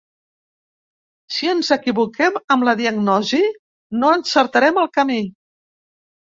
Si 1.35 1.49
ens 1.51 1.69
equivoquem 1.75 2.39
amb 2.55 2.67
la 2.69 2.73
diagnosi, 2.79 3.43
no 4.05 4.11
encertarem 4.17 4.81
el 4.87 4.91
camí. 5.01 5.21